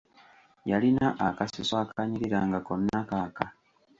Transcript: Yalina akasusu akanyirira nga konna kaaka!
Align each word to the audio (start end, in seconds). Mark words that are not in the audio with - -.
Yalina 0.69 1.07
akasusu 1.27 1.73
akanyirira 1.83 2.39
nga 2.47 2.59
konna 2.67 2.99
kaaka! 3.09 3.45